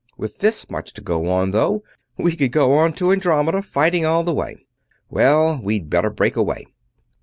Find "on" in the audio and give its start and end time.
1.29-1.51